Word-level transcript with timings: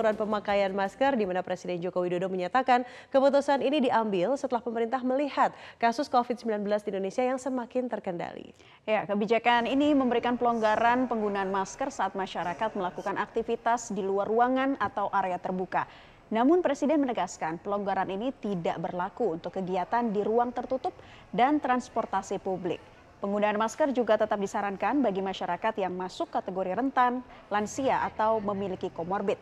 aturan 0.00 0.16
pemakaian 0.16 0.72
masker 0.72 1.12
di 1.12 1.28
mana 1.28 1.44
Presiden 1.44 1.76
Joko 1.76 2.00
Widodo 2.00 2.32
menyatakan 2.32 2.88
keputusan 3.12 3.60
ini 3.60 3.84
diambil 3.84 4.32
setelah 4.40 4.64
pemerintah 4.64 5.04
melihat 5.04 5.52
kasus 5.76 6.08
COVID-19 6.08 6.64
di 6.64 6.88
Indonesia 6.96 7.20
yang 7.20 7.36
semakin 7.36 7.84
terkendali. 7.92 8.56
Ya, 8.88 9.04
kebijakan 9.04 9.68
ini 9.68 9.92
memberikan 9.92 10.40
pelonggaran 10.40 11.04
penggunaan 11.04 11.52
masker 11.52 11.92
saat 11.92 12.16
masyarakat 12.16 12.72
melakukan 12.72 13.20
aktivitas 13.20 13.92
di 13.92 14.00
luar 14.00 14.24
ruangan 14.24 14.80
atau 14.80 15.12
area 15.12 15.36
terbuka. 15.36 15.84
Namun 16.32 16.64
Presiden 16.64 17.04
menegaskan 17.04 17.60
pelonggaran 17.60 18.08
ini 18.08 18.32
tidak 18.40 18.80
berlaku 18.80 19.36
untuk 19.36 19.52
kegiatan 19.52 20.08
di 20.08 20.24
ruang 20.24 20.48
tertutup 20.56 20.96
dan 21.28 21.60
transportasi 21.60 22.40
publik. 22.40 22.80
Penggunaan 23.20 23.60
masker 23.60 23.92
juga 23.92 24.16
tetap 24.16 24.40
disarankan 24.40 25.04
bagi 25.04 25.20
masyarakat 25.20 25.76
yang 25.76 25.92
masuk 25.92 26.32
kategori 26.32 26.72
rentan, 26.72 27.20
lansia, 27.52 28.00
atau 28.08 28.40
memiliki 28.40 28.88
komorbid. 28.88 29.36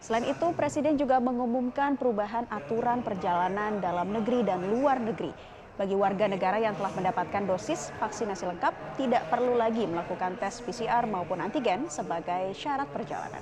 Selain 0.00 0.24
itu, 0.24 0.46
Presiden 0.56 0.96
juga 0.96 1.20
mengumumkan 1.20 1.94
perubahan 2.00 2.48
aturan 2.48 3.04
perjalanan 3.04 3.78
dalam 3.84 4.10
negeri 4.10 4.40
dan 4.42 4.64
luar 4.66 4.96
negeri. 4.96 5.30
Bagi 5.76 5.96
warga 5.96 6.28
negara 6.28 6.60
yang 6.60 6.76
telah 6.76 6.92
mendapatkan 6.92 7.44
dosis 7.44 7.92
vaksinasi 8.00 8.48
lengkap, 8.48 8.74
tidak 9.00 9.28
perlu 9.28 9.56
lagi 9.56 9.84
melakukan 9.84 10.36
tes 10.40 10.60
PCR 10.60 11.04
maupun 11.08 11.40
antigen 11.40 11.88
sebagai 11.88 12.52
syarat 12.52 12.88
perjalanan 12.92 13.40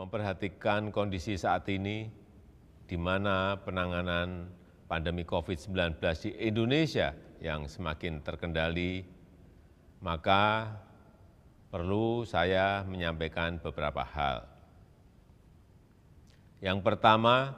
memperhatikan 0.00 0.88
kondisi 0.88 1.36
saat 1.36 1.68
ini 1.68 2.08
di 2.88 2.96
mana 2.96 3.60
penanganan 3.60 4.48
pandemi 4.88 5.28
COVID-19 5.28 6.00
di 6.24 6.30
Indonesia 6.40 7.12
yang 7.38 7.68
semakin 7.68 8.24
terkendali, 8.24 9.04
maka 10.00 10.72
perlu 11.70 12.26
saya 12.26 12.82
menyampaikan 12.82 13.62
beberapa 13.62 14.02
hal. 14.02 14.42
Yang 16.60 16.82
pertama, 16.84 17.56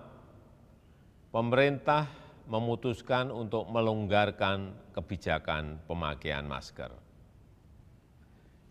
pemerintah 1.32 2.06
memutuskan 2.46 3.32
untuk 3.32 3.66
melonggarkan 3.72 4.76
kebijakan 4.92 5.80
pemakaian 5.88 6.44
masker. 6.44 6.92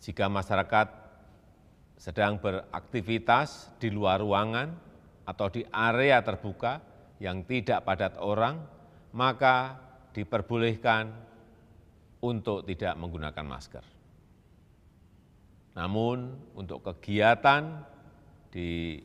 Jika 0.01 0.29
masyarakat 0.29 0.87
sedang 1.97 2.41
beraktivitas 2.41 3.73
di 3.77 3.93
luar 3.93 4.21
ruangan 4.21 4.73
atau 5.25 5.47
di 5.49 5.61
area 5.69 6.21
terbuka 6.21 6.81
yang 7.21 7.45
tidak 7.45 7.85
padat 7.85 8.17
orang, 8.17 8.61
maka 9.13 9.77
diperbolehkan 10.13 11.13
untuk 12.21 12.65
tidak 12.65 12.97
menggunakan 12.97 13.45
masker. 13.45 14.00
Namun, 15.71 16.35
untuk 16.55 16.83
kegiatan 16.83 17.87
di 18.51 18.99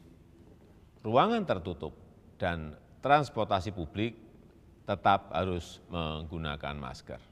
ruangan 1.07 1.47
tertutup 1.47 1.95
dan 2.35 2.75
transportasi 2.99 3.71
publik 3.71 4.19
tetap 4.87 5.31
harus 5.31 5.79
menggunakan 5.91 6.75
masker. 6.75 7.23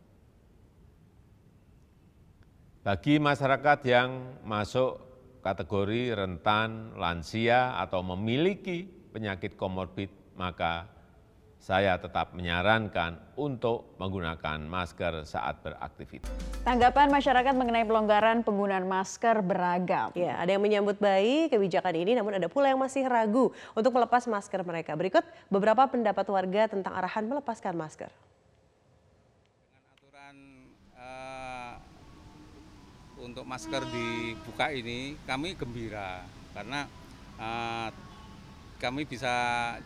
Bagi 2.85 3.17
masyarakat 3.17 3.79
yang 3.89 4.11
masuk 4.45 5.01
kategori 5.41 6.15
rentan, 6.15 6.95
lansia, 7.01 7.81
atau 7.81 8.05
memiliki 8.05 8.85
penyakit 9.15 9.57
komorbid, 9.57 10.13
maka 10.37 10.87
saya 11.65 11.97
tetap 11.97 12.37
menyarankan 12.37 13.17
untuk 13.41 13.97
menggunakan 13.97 14.61
masker 14.69 15.25
saat 15.25 15.65
beraktivitas. 15.65 16.29
Tanggapan 16.61 17.09
masyarakat 17.09 17.57
mengenai 17.57 17.89
pelonggaran 17.89 18.45
penggunaan 18.45 18.85
masker 18.85 19.41
beragam. 19.41 20.13
Ya, 20.13 20.37
ada 20.37 20.53
yang 20.53 20.61
menyambut 20.61 21.01
baik 21.01 21.57
kebijakan 21.57 21.97
ini, 21.97 22.21
namun 22.21 22.37
ada 22.37 22.53
pula 22.53 22.69
yang 22.69 22.77
masih 22.77 23.09
ragu 23.09 23.49
untuk 23.73 23.97
melepas 23.97 24.29
masker 24.29 24.61
mereka. 24.61 24.93
Berikut 24.93 25.25
beberapa 25.49 25.89
pendapat 25.89 26.29
warga 26.29 26.69
tentang 26.69 26.93
arahan 27.01 27.25
melepaskan 27.25 27.73
masker. 27.73 28.13
untuk 33.25 33.49
masker 33.49 33.81
dibuka 33.89 34.69
ini 34.69 35.17
kami 35.25 35.57
gembira 35.57 36.21
karena 36.53 36.85
uh, 37.41 37.89
kami 38.85 39.09
bisa 39.09 39.33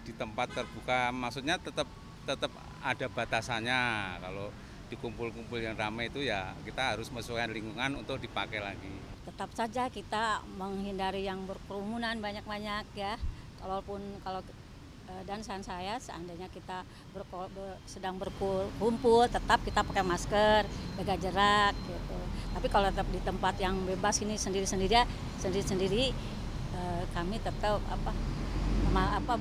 di 0.02 0.10
tempat 0.10 0.50
terbuka 0.50 1.14
maksudnya 1.14 1.54
tetap 1.54 1.86
tetap 2.26 2.50
ada 2.82 3.06
batasannya 3.06 3.80
kalau 4.18 4.50
dikumpul-kumpul 4.90 5.62
yang 5.62 5.78
ramai 5.78 6.10
itu 6.10 6.26
ya 6.26 6.50
kita 6.66 6.98
harus 6.98 7.06
menyesuaikan 7.14 7.54
lingkungan 7.54 8.02
untuk 8.02 8.18
dipakai 8.18 8.58
lagi. 8.58 8.90
Tetap 9.22 9.54
saja 9.54 9.86
kita 9.86 10.42
menghindari 10.58 11.28
yang 11.28 11.46
berkerumunan 11.46 12.18
banyak-banyak 12.18 12.84
ya. 12.96 13.14
Walaupun 13.60 14.00
kalau 14.24 14.40
Eh, 15.08 15.24
dan 15.24 15.40
saran 15.40 15.64
saya 15.64 15.96
seandainya 15.96 16.52
kita 16.52 16.84
ber, 17.16 17.24
sedang 17.88 18.20
berkumpul 18.20 19.24
tetap 19.24 19.56
kita 19.64 19.80
pakai 19.80 20.04
masker 20.04 20.68
jaga 21.00 21.14
jarak 21.16 21.72
gitu 21.88 22.18
tapi 22.52 22.68
kalau 22.68 22.92
tetap 22.92 23.08
di 23.08 23.16
tempat 23.24 23.56
yang 23.56 23.72
bebas 23.88 24.20
ini 24.20 24.36
sendiri 24.36 24.68
sendiri 24.68 25.00
sendiri 25.40 25.64
sendiri 25.64 26.04
eh, 26.76 27.02
kami 27.16 27.40
tetap 27.40 27.80
apa 27.88 28.12
apa 29.22 29.38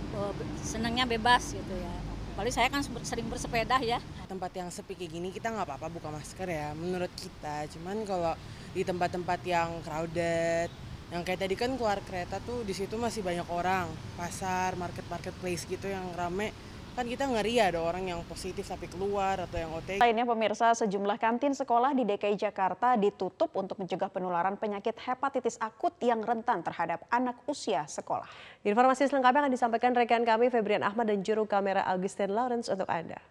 senangnya 0.62 1.06
bebas 1.10 1.54
gitu 1.54 1.76
ya 1.76 2.08
Paling 2.38 2.54
saya 2.54 2.70
kan 2.70 2.86
sering 2.86 3.26
bersepeda 3.34 3.82
ya. 3.82 3.98
Tempat 4.30 4.54
yang 4.54 4.70
sepi 4.70 4.94
kayak 4.94 5.10
gini 5.10 5.34
kita 5.34 5.50
nggak 5.50 5.74
apa-apa 5.74 5.90
buka 5.90 6.14
masker 6.14 6.46
ya 6.46 6.70
menurut 6.78 7.10
kita. 7.18 7.66
Cuman 7.74 8.06
kalau 8.06 8.38
di 8.78 8.86
tempat-tempat 8.86 9.42
yang 9.42 9.82
crowded 9.82 10.70
yang 11.10 11.26
kayak 11.26 11.40
tadi 11.42 11.56
kan 11.58 11.74
keluar 11.80 11.98
kereta 12.06 12.38
tuh 12.46 12.62
di 12.62 12.78
situ 12.78 12.94
masih 13.00 13.26
banyak 13.26 13.48
orang 13.50 13.90
pasar 14.20 14.78
market 14.78 15.08
marketplace 15.10 15.64
gitu 15.66 15.88
yang 15.88 16.04
rame 16.14 16.54
kan 16.98 17.06
kita 17.06 17.30
ngeri 17.30 17.62
ada 17.62 17.78
orang 17.78 18.10
yang 18.10 18.26
positif 18.26 18.66
tapi 18.66 18.90
keluar 18.90 19.38
atau 19.46 19.54
yang 19.54 19.70
OTG. 19.70 20.02
Lainnya 20.02 20.26
pemirsa 20.26 20.74
sejumlah 20.74 21.22
kantin 21.22 21.54
sekolah 21.54 21.94
di 21.94 22.02
DKI 22.10 22.34
Jakarta 22.34 22.98
ditutup 22.98 23.54
untuk 23.54 23.78
mencegah 23.78 24.10
penularan 24.10 24.58
penyakit 24.58 24.98
hepatitis 25.06 25.62
akut 25.62 25.94
yang 26.02 26.26
rentan 26.26 26.66
terhadap 26.66 27.06
anak 27.14 27.38
usia 27.46 27.86
sekolah. 27.86 28.26
Informasi 28.66 29.06
selengkapnya 29.06 29.46
akan 29.46 29.54
disampaikan 29.54 29.94
rekan 29.94 30.26
kami 30.26 30.50
Febrian 30.50 30.82
Ahmad 30.82 31.06
dan 31.06 31.22
juru 31.22 31.46
kamera 31.46 31.86
Augustin 31.86 32.34
Lawrence 32.34 32.66
untuk 32.66 32.90
Anda. 32.90 33.22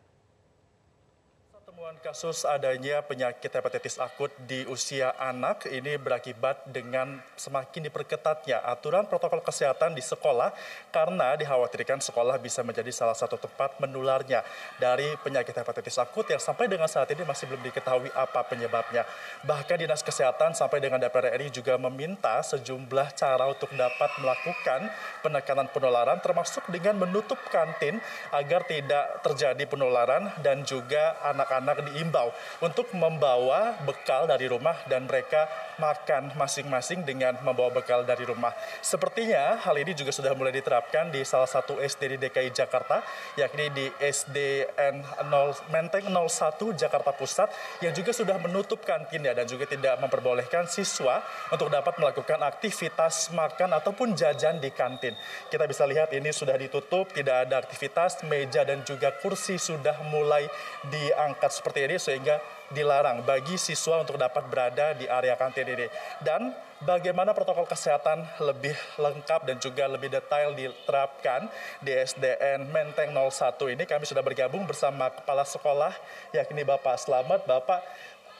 Temuan 1.86 2.02
kasus 2.02 2.42
adanya 2.42 2.98
penyakit 2.98 3.46
hepatitis 3.46 4.02
akut 4.02 4.34
di 4.42 4.66
usia 4.66 5.14
anak 5.22 5.70
ini 5.70 5.94
berakibat 5.94 6.66
dengan 6.66 7.22
semakin 7.38 7.86
diperketatnya 7.86 8.58
aturan 8.58 9.06
protokol 9.06 9.38
kesehatan 9.38 9.94
di 9.94 10.02
sekolah 10.02 10.50
karena 10.90 11.38
dikhawatirkan 11.38 12.02
sekolah 12.02 12.42
bisa 12.42 12.66
menjadi 12.66 12.90
salah 12.90 13.14
satu 13.14 13.38
tempat 13.38 13.78
menularnya 13.78 14.42
dari 14.82 15.14
penyakit 15.22 15.54
hepatitis 15.54 16.02
akut 16.02 16.26
yang 16.26 16.42
sampai 16.42 16.66
dengan 16.66 16.90
saat 16.90 17.06
ini 17.14 17.22
masih 17.22 17.46
belum 17.54 17.62
diketahui 17.70 18.10
apa 18.18 18.42
penyebabnya. 18.50 19.06
Bahkan 19.46 19.78
Dinas 19.78 20.02
Kesehatan 20.02 20.58
sampai 20.58 20.82
dengan 20.82 20.98
DPR 20.98 21.38
RI 21.38 21.54
juga 21.54 21.78
meminta 21.78 22.42
sejumlah 22.42 23.14
cara 23.14 23.46
untuk 23.46 23.70
dapat 23.78 24.10
melakukan 24.18 24.90
penekanan 25.22 25.70
penularan 25.70 26.18
termasuk 26.18 26.66
dengan 26.66 26.98
menutup 26.98 27.38
kantin 27.46 28.02
agar 28.34 28.66
tidak 28.66 29.22
terjadi 29.22 29.62
penularan 29.70 30.34
dan 30.42 30.66
juga 30.66 31.14
anak-anak 31.22 31.75
diimbau 31.84 32.32
untuk 32.64 32.88
membawa 32.96 33.76
bekal 33.84 34.24
dari 34.24 34.48
rumah 34.48 34.76
dan 34.88 35.04
mereka 35.04 35.48
makan 35.76 36.32
masing-masing 36.36 37.04
dengan 37.04 37.36
membawa 37.44 37.68
bekal 37.72 38.02
dari 38.04 38.24
rumah. 38.24 38.52
Sepertinya 38.80 39.60
hal 39.60 39.76
ini 39.76 39.92
juga 39.92 40.12
sudah 40.12 40.32
mulai 40.32 40.52
diterapkan 40.56 41.12
di 41.12 41.20
salah 41.22 41.48
satu 41.48 41.76
SD 41.80 42.16
di 42.16 42.18
DKI 42.28 42.50
Jakarta, 42.52 43.04
yakni 43.36 43.68
di 43.72 43.86
SDN 44.00 45.04
0, 45.28 45.72
Menteng 45.72 46.08
01 46.08 46.80
Jakarta 46.80 47.12
Pusat, 47.12 47.48
yang 47.84 47.92
juga 47.92 48.12
sudah 48.16 48.36
menutup 48.40 48.80
kantinnya 48.82 49.36
dan 49.36 49.44
juga 49.44 49.68
tidak 49.68 50.00
memperbolehkan 50.00 50.68
siswa 50.68 51.20
untuk 51.52 51.68
dapat 51.68 51.96
melakukan 52.00 52.40
aktivitas 52.40 53.32
makan 53.36 53.76
ataupun 53.76 54.16
jajan 54.16 54.56
di 54.58 54.72
kantin. 54.72 55.12
Kita 55.52 55.68
bisa 55.68 55.84
lihat 55.84 56.12
ini 56.16 56.32
sudah 56.32 56.56
ditutup, 56.56 57.12
tidak 57.12 57.48
ada 57.48 57.60
aktivitas, 57.60 58.24
meja 58.24 58.64
dan 58.64 58.80
juga 58.86 59.12
kursi 59.20 59.60
sudah 59.60 60.00
mulai 60.08 60.48
diangkat 60.88 61.50
seperti 61.66 61.82
ini 61.82 61.98
sehingga 61.98 62.38
dilarang 62.70 63.26
bagi 63.26 63.58
siswa 63.58 63.98
untuk 63.98 64.14
dapat 64.14 64.46
berada 64.46 64.94
di 64.94 65.10
area 65.10 65.34
kantin 65.34 65.66
ini. 65.66 65.90
Dan 66.22 66.54
bagaimana 66.86 67.34
protokol 67.34 67.66
kesehatan 67.66 68.22
lebih 68.38 68.78
lengkap 69.02 69.50
dan 69.50 69.58
juga 69.58 69.90
lebih 69.90 70.14
detail 70.14 70.54
diterapkan 70.54 71.50
di 71.82 71.90
SDN 71.90 72.70
Menteng 72.70 73.10
01 73.10 73.74
ini 73.74 73.82
kami 73.82 74.06
sudah 74.06 74.22
bergabung 74.22 74.62
bersama 74.62 75.10
kepala 75.10 75.42
sekolah 75.42 75.90
yakni 76.30 76.62
Bapak 76.62 77.02
Slamet. 77.02 77.42
Bapak 77.50 77.82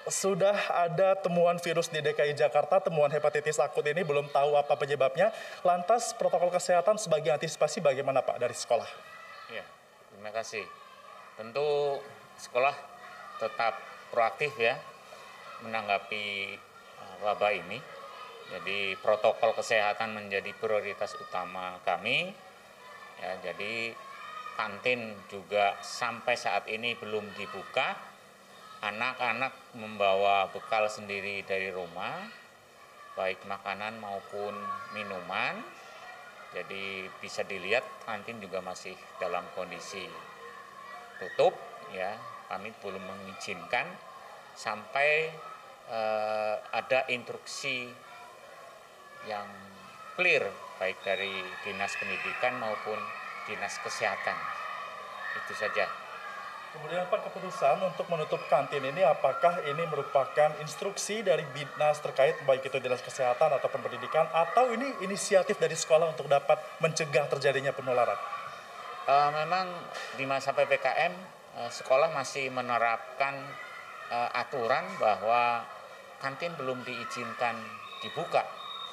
sudah 0.07 0.55
ada 0.71 1.19
temuan 1.19 1.59
virus 1.59 1.91
di 1.91 1.99
DKI 1.99 2.39
Jakarta, 2.39 2.79
temuan 2.79 3.11
hepatitis 3.11 3.59
akut 3.59 3.83
ini 3.83 4.07
belum 4.07 4.31
tahu 4.31 4.55
apa 4.55 4.79
penyebabnya. 4.79 5.35
Lantas 5.67 6.15
protokol 6.15 6.55
kesehatan 6.55 6.95
sebagai 6.95 7.35
antisipasi 7.35 7.83
bagaimana 7.83 8.23
Pak 8.23 8.39
dari 8.39 8.55
sekolah? 8.55 8.87
Ya, 9.51 9.67
terima 10.15 10.31
kasih. 10.31 10.63
Tentu 11.35 11.99
sekolah 12.39 12.96
tetap 13.37 13.77
proaktif 14.11 14.57
ya 14.57 14.79
menanggapi 15.65 16.57
uh, 17.01 17.17
wabah 17.25 17.53
ini 17.53 17.79
Jadi 18.47 18.95
protokol 19.03 19.59
kesehatan 19.59 20.15
menjadi 20.15 20.55
prioritas 20.55 21.19
utama 21.19 21.83
kami. 21.83 22.31
Ya, 23.19 23.35
jadi 23.43 23.91
kantin 24.55 25.19
juga 25.27 25.75
sampai 25.83 26.39
saat 26.39 26.71
ini 26.71 26.95
belum 26.95 27.27
dibuka. 27.35 27.99
Anak-anak 28.87 29.75
membawa 29.75 30.47
bekal 30.55 30.87
sendiri 30.87 31.43
dari 31.43 31.75
rumah, 31.75 32.23
baik 33.19 33.43
makanan 33.51 33.99
maupun 33.99 34.55
minuman. 34.95 35.59
Jadi 36.55 37.11
bisa 37.19 37.43
dilihat 37.43 37.83
kantin 38.07 38.39
juga 38.39 38.63
masih 38.63 38.95
dalam 39.19 39.43
kondisi 39.59 40.07
tutup 41.19 41.59
ya. 41.91 42.15
Kami 42.47 42.71
belum 42.79 43.03
mengizinkan 43.03 43.87
sampai 44.55 45.35
uh, 45.91 46.57
ada 46.73 47.07
instruksi 47.11 47.91
yang 49.27 49.47
clear 50.15 50.47
baik 50.79 50.97
dari 51.05 51.33
dinas 51.67 51.93
pendidikan 51.99 52.57
maupun 52.63 52.97
dinas 53.51 53.77
kesehatan. 53.83 54.37
Itu 55.45 55.53
saja. 55.59 55.87
Kemudian 56.77 57.09
Pak 57.09 57.33
keputusan 57.33 57.81
untuk 57.89 58.05
menutup 58.13 58.37
kantin 58.53 58.85
ini 58.85 59.01
apakah 59.01 59.65
ini 59.65 59.81
merupakan 59.89 60.53
instruksi 60.61 61.25
dari 61.25 61.41
dinas 61.57 62.05
terkait 62.05 62.37
baik 62.45 62.69
itu 62.69 62.77
dinas 62.77 63.01
kesehatan 63.01 63.49
atau 63.57 63.69
pendidikan 63.73 64.29
atau 64.29 64.69
ini 64.77 64.85
inisiatif 65.01 65.57
dari 65.57 65.73
sekolah 65.73 66.13
untuk 66.13 66.29
dapat 66.29 66.61
mencegah 66.85 67.33
terjadinya 67.33 67.73
penularan? 67.73 68.19
Uh, 69.09 69.31
memang 69.41 69.73
di 70.21 70.29
masa 70.29 70.53
ppkm 70.53 71.15
sekolah 71.57 72.13
masih 72.13 72.53
menerapkan 72.53 73.33
uh, 74.13 74.31
aturan 74.37 74.85
bahwa 75.01 75.65
kantin 76.21 76.53
belum 76.61 76.85
diizinkan 76.85 77.57
dibuka 78.05 78.45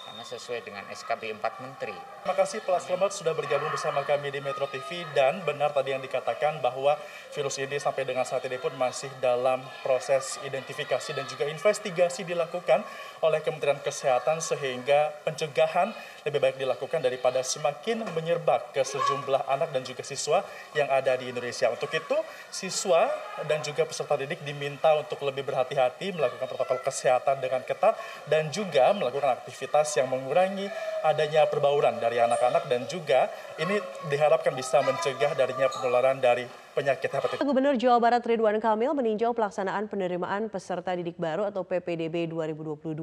karena 0.03 0.23
sesuai 0.27 0.59
dengan 0.67 0.83
SKB 0.91 1.39
4 1.39 1.63
Menteri. 1.63 1.95
Terima 1.95 2.35
kasih 2.35 2.59
Pak 2.63 2.83
Selamat 2.83 3.11
sudah 3.15 3.31
bergabung 3.31 3.71
bersama 3.71 4.03
kami 4.03 4.35
di 4.35 4.43
Metro 4.43 4.67
TV 4.67 5.07
dan 5.15 5.39
benar 5.47 5.71
tadi 5.71 5.95
yang 5.95 6.03
dikatakan 6.03 6.59
bahwa 6.59 6.99
virus 7.31 7.55
ini 7.59 7.79
sampai 7.79 8.03
dengan 8.03 8.27
saat 8.27 8.43
ini 8.43 8.59
pun 8.59 8.75
masih 8.75 9.07
dalam 9.23 9.63
proses 9.79 10.39
identifikasi 10.43 11.15
dan 11.15 11.23
juga 11.27 11.47
investigasi 11.47 12.27
dilakukan 12.27 12.83
oleh 13.23 13.39
Kementerian 13.39 13.79
Kesehatan 13.79 14.43
sehingga 14.43 15.15
pencegahan 15.23 15.95
lebih 16.23 16.39
baik 16.39 16.55
dilakukan 16.59 17.03
daripada 17.03 17.43
semakin 17.43 18.07
menyerbak 18.15 18.71
ke 18.71 18.83
sejumlah 18.83 19.47
anak 19.47 19.71
dan 19.75 19.83
juga 19.83 20.03
siswa 20.03 20.43
yang 20.75 20.87
ada 20.87 21.15
di 21.19 21.27
Indonesia. 21.27 21.67
Untuk 21.67 21.91
itu, 21.91 22.15
siswa 22.47 23.11
dan 23.47 23.59
juga 23.59 23.83
peserta 23.83 24.15
didik 24.15 24.39
diminta 24.47 24.95
untuk 24.95 25.19
lebih 25.27 25.43
berhati-hati 25.43 26.15
melakukan 26.15 26.47
protokol 26.47 26.79
kesehatan 26.79 27.43
dengan 27.43 27.63
ketat 27.67 27.99
dan 28.27 28.47
juga 28.51 28.91
melakukan 28.95 29.35
aktivitas 29.35 29.92
yang 29.97 30.09
mengurangi 30.09 30.67
adanya 31.03 31.45
perbauran 31.45 31.99
dari 31.99 32.17
anak-anak 32.17 32.65
dan 32.71 32.87
juga 32.87 33.27
ini 33.59 33.77
diharapkan 34.07 34.55
bisa 34.55 34.79
mencegah 34.81 35.35
darinya 35.35 35.67
penularan 35.67 36.17
dari 36.17 36.47
penyakit 36.73 37.11
hepatitis. 37.11 37.43
Gubernur 37.43 37.75
Jawa 37.77 37.99
Barat 38.01 38.23
Ridwan 38.25 38.57
Kamil 38.57 38.95
meninjau 38.95 39.35
pelaksanaan 39.35 39.85
penerimaan 39.91 40.47
peserta 40.47 40.95
didik 40.97 41.19
baru 41.19 41.45
atau 41.45 41.61
PPDB 41.61 42.31
2022 42.31 42.95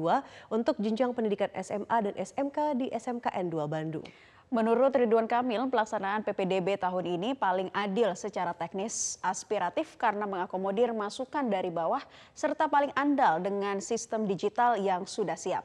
untuk 0.51 0.75
jenjang 0.81 1.15
pendidikan 1.15 1.53
SMA 1.55 1.97
dan 2.11 2.13
SMK 2.17 2.57
di 2.75 2.87
SMKN 2.91 3.47
2 3.47 3.65
Bandung. 3.69 4.05
Menurut 4.51 4.91
Ridwan 4.91 5.31
Kamil, 5.31 5.63
pelaksanaan 5.71 6.27
PPDB 6.27 6.75
tahun 6.75 7.07
ini 7.07 7.39
paling 7.39 7.71
adil 7.71 8.11
secara 8.19 8.51
teknis, 8.51 9.15
aspiratif 9.23 9.95
karena 9.95 10.27
mengakomodir 10.27 10.91
masukan 10.91 11.47
dari 11.47 11.71
bawah, 11.71 12.03
serta 12.35 12.67
paling 12.67 12.91
andal 12.99 13.39
dengan 13.39 13.79
sistem 13.79 14.27
digital 14.27 14.75
yang 14.75 15.07
sudah 15.07 15.39
siap. 15.39 15.63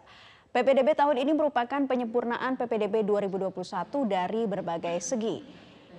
PPDB 0.56 0.96
tahun 0.96 1.20
ini 1.20 1.36
merupakan 1.36 1.84
penyempurnaan 1.84 2.56
PPDB 2.56 3.04
2021 3.04 3.52
dari 4.08 4.48
berbagai 4.48 4.96
segi. 5.04 5.44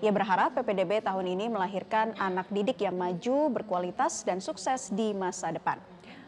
Ia 0.02 0.10
berharap 0.10 0.58
PPDB 0.58 0.98
tahun 1.06 1.30
ini 1.30 1.46
melahirkan 1.46 2.18
anak 2.18 2.50
didik 2.50 2.82
yang 2.82 2.98
maju, 2.98 3.54
berkualitas, 3.54 4.26
dan 4.26 4.42
sukses 4.42 4.90
di 4.90 5.14
masa 5.14 5.54
depan. 5.54 5.78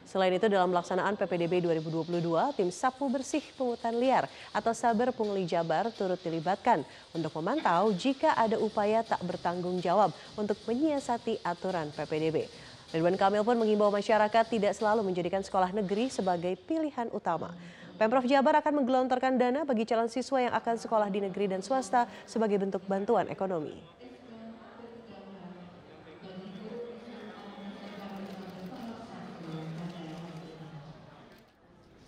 Selain 0.05 0.29
itu 0.29 0.45
dalam 0.45 0.69
pelaksanaan 0.69 1.17
PPDB 1.17 1.57
2022, 1.73 2.53
tim 2.53 2.69
Sapu 2.69 3.09
Bersih 3.09 3.41
Pungutan 3.57 3.97
Liar 3.97 4.29
atau 4.53 4.77
Saber 4.77 5.09
Pungli 5.09 5.49
Jabar 5.49 5.89
turut 5.89 6.21
dilibatkan 6.21 6.85
untuk 7.17 7.33
memantau 7.41 7.89
jika 7.97 8.37
ada 8.37 8.61
upaya 8.61 9.01
tak 9.01 9.25
bertanggung 9.25 9.81
jawab 9.81 10.13
untuk 10.37 10.61
menyiasati 10.69 11.41
aturan 11.41 11.89
PPDB. 11.97 12.45
Ridwan 12.93 13.17
Kamil 13.17 13.41
pun 13.41 13.57
mengimbau 13.57 13.89
masyarakat 13.89 14.45
tidak 14.49 14.77
selalu 14.77 15.01
menjadikan 15.05 15.41
sekolah 15.41 15.73
negeri 15.73 16.13
sebagai 16.13 16.57
pilihan 16.69 17.09
utama. 17.09 17.53
Pemprov 17.99 18.23
Jabar 18.23 18.55
akan 18.63 18.79
menggelontorkan 18.79 19.35
dana 19.35 19.67
bagi 19.67 19.83
calon 19.83 20.07
siswa 20.07 20.39
yang 20.39 20.55
akan 20.55 20.79
sekolah 20.79 21.11
di 21.11 21.19
negeri 21.19 21.51
dan 21.51 21.59
swasta 21.59 22.07
sebagai 22.23 22.55
bentuk 22.55 22.79
bantuan 22.87 23.27
ekonomi. 23.27 23.75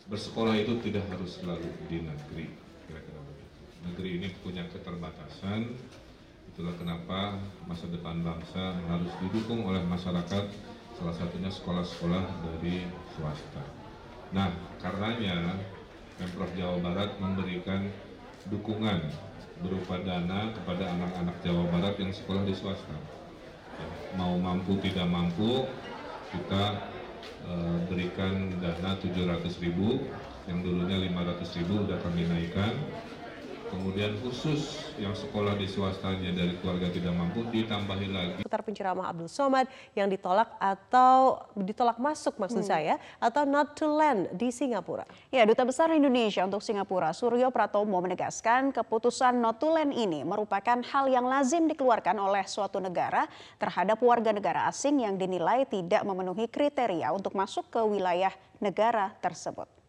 Bersekolah 0.07 0.55
itu 0.63 0.79
tidak 0.79 1.11
harus 1.11 1.43
selalu 1.43 1.67
di 1.91 2.07
negeri, 2.07 2.47
kira-kira 2.87 3.19
begitu. 3.27 3.59
Negeri 3.83 4.09
ini 4.15 4.27
punya 4.39 4.63
keterbatasan, 4.71 5.75
itulah 6.55 6.75
kenapa 6.79 7.35
masa 7.67 7.91
depan 7.91 8.23
bangsa 8.23 8.79
harus 8.87 9.11
didukung 9.27 9.67
oleh 9.67 9.83
masyarakat, 9.83 10.45
salah 10.95 11.15
satunya 11.19 11.51
sekolah-sekolah 11.51 12.23
dari 12.47 12.87
swasta. 13.11 13.63
Nah, 14.31 14.55
karenanya 14.79 15.59
Pemprov 16.21 16.53
Jawa 16.53 16.77
Barat 16.85 17.17
memberikan 17.17 17.89
dukungan 18.45 19.09
berupa 19.65 19.97
dana 20.05 20.53
kepada 20.53 20.93
anak-anak 20.93 21.33
Jawa 21.41 21.65
Barat 21.73 21.97
yang 21.97 22.13
sekolah 22.13 22.45
di 22.45 22.53
swasta. 22.53 22.93
Ya, 23.81 23.87
mau 24.21 24.37
mampu 24.37 24.77
tidak 24.85 25.09
mampu, 25.09 25.65
kita 26.29 26.77
uh, 27.49 27.77
berikan 27.89 28.53
dana 28.61 28.93
700 29.01 29.65
ribu, 29.65 29.97
yang 30.45 30.61
dulunya 30.61 31.09
500 31.09 31.57
ribu 31.57 31.89
sudah 31.89 31.97
kami 32.05 32.29
naikkan, 32.29 32.77
kemudian 33.71 34.19
khusus 34.19 34.91
yang 34.99 35.15
sekolah 35.15 35.55
di 35.55 35.65
swastanya 35.65 36.35
dari 36.35 36.59
keluarga 36.59 36.91
tidak 36.91 37.15
mampu 37.15 37.47
ditambahi 37.47 38.07
lagi. 38.11 38.39
Putar 38.43 38.61
penceramah 38.61 39.07
Abdul 39.07 39.31
Somad 39.31 39.71
yang 39.95 40.11
ditolak 40.11 40.51
atau 40.59 41.47
ditolak 41.55 41.95
masuk 41.97 42.35
maksud 42.35 42.61
hmm. 42.61 42.69
saya 42.69 42.95
atau 43.17 43.47
not 43.47 43.73
to 43.79 43.87
land 43.87 44.27
di 44.35 44.51
Singapura. 44.51 45.07
Ya, 45.31 45.47
Duta 45.47 45.63
Besar 45.63 45.89
Indonesia 45.95 46.43
untuk 46.43 46.59
Singapura 46.59 47.15
Suryo 47.15 47.49
Pratomo 47.49 48.03
menegaskan 48.03 48.75
keputusan 48.75 49.39
not 49.39 49.57
to 49.63 49.71
land 49.71 49.95
ini 49.95 50.27
merupakan 50.27 50.83
hal 50.83 51.07
yang 51.07 51.23
lazim 51.25 51.65
dikeluarkan 51.71 52.19
oleh 52.19 52.43
suatu 52.43 52.83
negara 52.83 53.25
terhadap 53.57 53.97
warga 54.03 54.35
negara 54.35 54.67
asing 54.67 55.01
yang 55.01 55.15
dinilai 55.15 55.63
tidak 55.65 56.03
memenuhi 56.03 56.51
kriteria 56.51 57.15
untuk 57.15 57.31
masuk 57.33 57.71
ke 57.71 57.79
wilayah 57.79 58.35
negara 58.59 59.15
tersebut. 59.23 59.80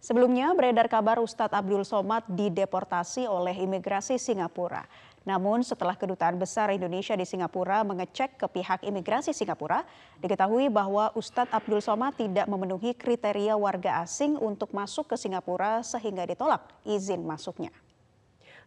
Sebelumnya 0.00 0.56
beredar 0.56 0.88
kabar 0.88 1.20
Ustadz 1.20 1.52
Abdul 1.52 1.84
Somad 1.84 2.24
dideportasi 2.24 3.28
oleh 3.28 3.52
imigrasi 3.52 4.16
Singapura. 4.16 4.88
Namun 5.28 5.60
setelah 5.60 5.92
kedutaan 5.92 6.40
besar 6.40 6.72
Indonesia 6.72 7.12
di 7.12 7.28
Singapura 7.28 7.84
mengecek 7.84 8.40
ke 8.40 8.48
pihak 8.48 8.80
imigrasi 8.80 9.36
Singapura, 9.36 9.84
diketahui 10.24 10.72
bahwa 10.72 11.12
Ustadz 11.12 11.52
Abdul 11.52 11.84
Somad 11.84 12.16
tidak 12.16 12.48
memenuhi 12.48 12.96
kriteria 12.96 13.60
warga 13.60 14.00
asing 14.00 14.40
untuk 14.40 14.72
masuk 14.72 15.12
ke 15.12 15.20
Singapura 15.20 15.84
sehingga 15.84 16.24
ditolak 16.24 16.64
izin 16.88 17.20
masuknya. 17.20 17.68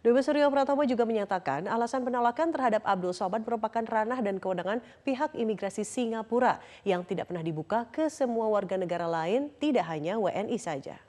Dubes 0.06 0.30
Suryo 0.30 0.54
Pratomo 0.54 0.86
juga 0.86 1.10
menyatakan 1.10 1.66
alasan 1.66 2.06
penolakan 2.06 2.54
terhadap 2.54 2.86
Abdul 2.86 3.18
Somad 3.18 3.42
merupakan 3.42 3.82
ranah 3.82 4.22
dan 4.22 4.38
kewenangan 4.38 4.86
pihak 5.02 5.34
imigrasi 5.34 5.82
Singapura 5.82 6.62
yang 6.86 7.02
tidak 7.02 7.34
pernah 7.34 7.42
dibuka 7.42 7.90
ke 7.90 8.06
semua 8.14 8.46
warga 8.54 8.78
negara 8.78 9.10
lain, 9.10 9.50
tidak 9.58 9.90
hanya 9.90 10.22
WNI 10.22 10.62
saja. 10.62 11.02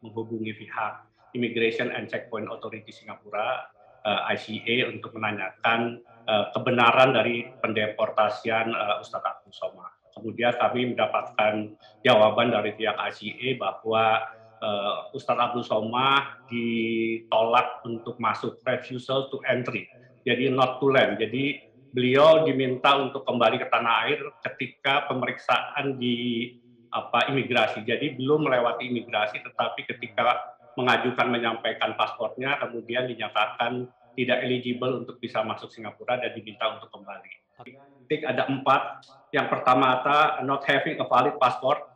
Menghubungi 0.00 0.56
pihak 0.56 1.06
Immigration 1.36 1.94
and 1.94 2.10
Checkpoint 2.10 2.50
Authority 2.50 2.90
Singapura 2.90 3.70
eh, 4.02 4.34
ICA 4.34 4.90
untuk 4.90 5.14
menanyakan 5.14 6.02
uh, 6.26 6.46
kebenaran 6.54 7.14
dari 7.14 7.50
pendeportasian 7.58 8.70
uh, 8.70 9.02
Ustadz 9.02 9.26
Abdul 9.26 9.54
Somad. 9.54 9.92
Kemudian 10.10 10.54
kami 10.58 10.94
mendapatkan 10.94 11.74
jawaban 12.02 12.50
dari 12.50 12.74
pihak 12.74 12.98
ICA 12.98 13.48
bahwa 13.58 14.26
uh, 14.62 15.16
Ustadz 15.16 15.42
Abdul 15.42 15.66
Somad 15.66 16.46
ditolak 16.50 17.82
untuk 17.86 18.18
masuk 18.18 18.58
refusal 18.66 19.30
to 19.30 19.38
entry, 19.46 19.86
jadi 20.26 20.50
not 20.50 20.82
to 20.82 20.90
land. 20.90 21.18
Jadi 21.22 21.70
beliau 21.90 22.46
diminta 22.46 22.94
untuk 22.98 23.26
kembali 23.26 23.58
ke 23.58 23.66
tanah 23.66 23.94
air 24.06 24.20
ketika 24.46 25.10
pemeriksaan 25.10 25.98
di 25.98 26.46
apa 26.90 27.30
imigrasi. 27.30 27.86
Jadi 27.86 28.18
belum 28.18 28.50
melewati 28.50 28.90
imigrasi, 28.90 29.42
tetapi 29.42 29.86
ketika 29.86 30.54
mengajukan 30.74 31.26
menyampaikan 31.30 31.94
pasportnya, 31.98 32.58
kemudian 32.58 33.06
dinyatakan 33.10 33.86
tidak 34.18 34.38
eligible 34.42 35.02
untuk 35.06 35.22
bisa 35.22 35.40
masuk 35.46 35.70
Singapura 35.70 36.18
dan 36.18 36.34
diminta 36.34 36.66
untuk 36.76 36.90
kembali. 36.90 37.32
Ada 38.10 38.50
empat. 38.50 39.06
Yang 39.30 39.46
pertama 39.54 40.02
not 40.42 40.66
having 40.66 40.98
a 40.98 41.06
valid 41.06 41.38
passport. 41.38 41.86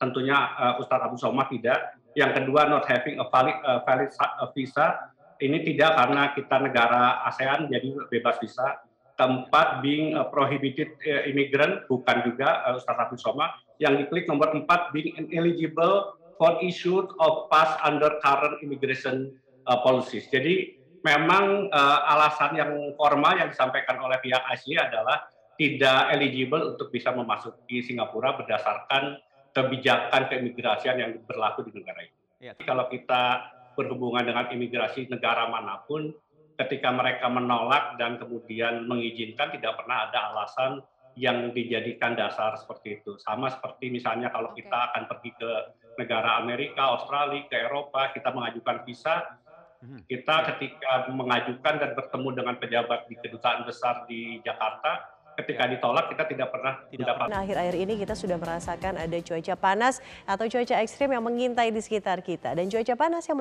Tentunya 0.00 0.34
Ustadz 0.80 1.06
Abu 1.06 1.16
Somah 1.20 1.46
tidak. 1.46 1.94
Yang 2.12 2.42
kedua 2.42 2.68
not 2.68 2.84
having 2.88 3.16
a 3.20 3.26
valid, 3.28 3.56
uh, 3.64 3.80
valid 3.88 4.10
visa. 4.52 5.12
Ini 5.40 5.64
tidak 5.64 5.96
karena 5.96 6.22
kita 6.36 6.56
negara 6.60 7.24
ASEAN 7.28 7.72
jadi 7.72 7.88
bebas 8.10 8.36
visa. 8.42 8.84
Keempat 9.16 9.84
being 9.84 10.16
a 10.16 10.24
prohibited 10.26 10.92
immigrant 11.28 11.84
bukan 11.86 12.26
juga 12.26 12.66
uh, 12.68 12.80
Ustadz 12.80 13.02
Abu 13.08 13.16
Somah. 13.16 13.61
Yang 13.80 14.06
diklik 14.06 14.24
nomor 14.28 14.52
empat 14.52 14.92
being 14.92 15.14
ineligible 15.16 16.16
for 16.36 16.58
issued 16.60 17.06
of 17.22 17.46
pass 17.48 17.78
under 17.86 18.18
current 18.20 18.58
immigration 18.60 19.32
uh, 19.68 19.78
policies. 19.80 20.26
Jadi 20.28 20.76
memang 21.06 21.70
uh, 21.70 21.98
alasan 22.14 22.58
yang 22.58 22.72
formal 22.98 23.38
yang 23.38 23.50
disampaikan 23.50 23.98
oleh 24.02 24.18
pihak 24.22 24.42
Asia 24.50 24.86
adalah 24.90 25.28
tidak 25.58 26.10
eligible 26.16 26.74
untuk 26.74 26.88
bisa 26.90 27.12
memasuki 27.12 27.84
Singapura 27.84 28.34
berdasarkan 28.34 29.20
kebijakan 29.52 30.32
keimigrasian 30.32 30.96
yang 30.96 31.12
berlaku 31.28 31.68
di 31.68 31.76
negara 31.76 32.00
ini. 32.02 32.16
Ya. 32.40 32.52
Kalau 32.58 32.88
kita 32.88 33.52
berhubungan 33.76 34.24
dengan 34.24 34.48
imigrasi 34.48 35.06
negara 35.12 35.46
mana 35.46 35.84
pun, 35.84 36.10
ketika 36.56 36.90
mereka 36.90 37.28
menolak 37.28 38.00
dan 38.00 38.16
kemudian 38.16 38.88
mengizinkan 38.88 39.52
tidak 39.52 39.76
pernah 39.78 40.08
ada 40.08 40.18
alasan 40.32 40.82
yang 41.14 41.52
dijadikan 41.52 42.16
dasar 42.16 42.56
seperti 42.56 43.00
itu. 43.00 43.20
Sama 43.20 43.52
seperti 43.52 43.92
misalnya 43.92 44.32
kalau 44.32 44.56
kita 44.56 44.92
akan 44.92 45.02
pergi 45.12 45.30
ke 45.36 45.50
negara 46.00 46.40
Amerika, 46.40 46.96
Australia, 46.96 47.44
ke 47.48 47.56
Eropa, 47.68 48.16
kita 48.16 48.32
mengajukan 48.32 48.80
visa, 48.88 49.36
mhm. 49.84 50.08
kita 50.08 50.36
ketika 50.54 51.12
mengajukan 51.12 51.74
dan 51.76 51.90
bertemu 51.92 52.28
dengan 52.32 52.54
pejabat 52.56 53.00
di 53.12 53.14
kedutaan 53.20 53.68
besar 53.68 54.08
di 54.08 54.40
Jakarta, 54.40 55.11
ketika 55.38 55.64
ditolak 55.68 56.12
kita 56.12 56.24
tidak 56.28 56.48
pernah 56.52 56.74
mendapat. 56.92 57.26
Nah, 57.32 57.40
akhir-akhir 57.44 57.76
ini 57.76 57.94
kita 58.00 58.14
sudah 58.16 58.36
merasakan 58.36 59.00
ada 59.00 59.18
cuaca 59.24 59.54
panas 59.56 59.98
atau 60.28 60.44
cuaca 60.48 60.74
ekstrim 60.84 61.10
yang 61.12 61.24
mengintai 61.24 61.72
di 61.72 61.80
sekitar 61.80 62.20
kita. 62.20 62.52
Dan 62.52 62.68
cuaca 62.68 62.94
panas 62.94 63.24
yang 63.24 63.38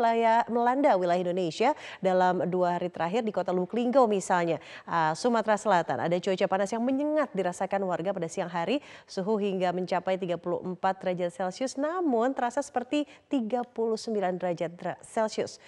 melanda 0.48 0.96
wilayah 0.96 1.22
Indonesia 1.22 1.76
dalam 2.00 2.48
dua 2.48 2.80
hari 2.80 2.88
terakhir 2.88 3.22
di 3.28 3.34
kota 3.36 3.52
Lubuk 3.52 3.76
misalnya, 4.08 4.58
uh, 4.88 5.12
Sumatera 5.16 5.60
Selatan. 5.60 5.98
Ada 6.08 6.18
cuaca 6.20 6.46
panas 6.48 6.70
yang 6.72 6.84
menyengat 6.84 7.30
dirasakan 7.36 7.84
warga 7.84 8.16
pada 8.16 8.28
siang 8.32 8.50
hari, 8.50 8.80
suhu 9.06 9.38
hingga 9.40 9.76
mencapai 9.76 10.16
34 10.16 11.02
derajat 11.02 11.32
Celcius, 11.32 11.76
namun 11.76 12.32
terasa 12.32 12.64
seperti 12.64 13.04
39 13.28 14.40
derajat 14.40 14.72
Celcius. 15.04 15.60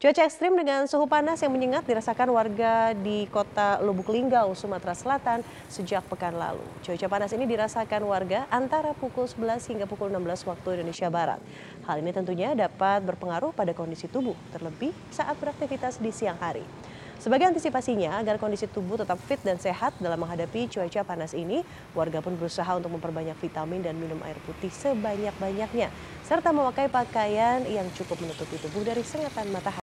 Cuaca 0.00 0.24
ekstrim 0.24 0.56
dengan 0.56 0.88
suhu 0.88 1.04
panas 1.04 1.44
yang 1.44 1.52
menyengat 1.52 1.84
dirasakan 1.84 2.32
warga 2.32 2.96
di 2.96 3.28
kota 3.28 3.84
Lubuk 3.84 4.08
Linggau, 4.08 4.56
Sumatera 4.56 4.96
Selatan 4.96 5.44
sejak 5.68 6.00
pekan 6.08 6.40
lalu. 6.40 6.64
Cuaca 6.80 7.04
panas 7.04 7.36
ini 7.36 7.44
dirasakan 7.44 8.08
warga 8.08 8.48
antara 8.48 8.96
pukul 8.96 9.28
11 9.28 9.60
hingga 9.68 9.84
pukul 9.84 10.08
16 10.08 10.48
waktu 10.48 10.80
Indonesia 10.80 11.12
Barat. 11.12 11.36
Hal 11.84 12.00
ini 12.00 12.16
tentunya 12.16 12.56
dapat 12.56 13.04
berpengaruh 13.04 13.52
pada 13.52 13.76
kondisi 13.76 14.08
tubuh, 14.08 14.32
terlebih 14.56 14.88
saat 15.12 15.36
beraktivitas 15.36 16.00
di 16.00 16.08
siang 16.16 16.40
hari. 16.40 16.64
Sebagai 17.20 17.52
antisipasinya, 17.52 18.16
agar 18.24 18.40
kondisi 18.40 18.72
tubuh 18.72 18.96
tetap 18.96 19.20
fit 19.28 19.44
dan 19.44 19.60
sehat 19.60 19.92
dalam 20.00 20.16
menghadapi 20.16 20.64
cuaca 20.72 21.04
panas 21.04 21.36
ini, 21.36 21.60
warga 21.92 22.24
pun 22.24 22.40
berusaha 22.40 22.72
untuk 22.72 22.88
memperbanyak 22.96 23.36
vitamin 23.36 23.84
dan 23.84 24.00
minum 24.00 24.16
air 24.24 24.40
putih 24.48 24.72
sebanyak-banyaknya, 24.72 25.92
serta 26.24 26.56
memakai 26.56 26.88
pakaian 26.88 27.60
yang 27.68 27.84
cukup 27.92 28.16
menutupi 28.24 28.56
tubuh 28.64 28.80
dari 28.80 29.04
sengatan 29.04 29.52
matahari. 29.52 29.89